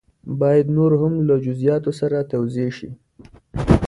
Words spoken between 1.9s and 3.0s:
سره توضیح شي.